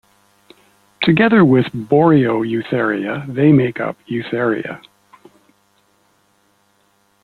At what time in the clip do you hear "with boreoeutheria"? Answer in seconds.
1.45-3.23